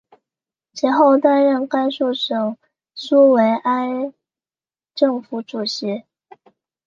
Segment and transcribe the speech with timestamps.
[0.73, 2.57] 其后担任甘肃省
[2.95, 4.11] 苏维埃
[4.95, 6.05] 政府主席。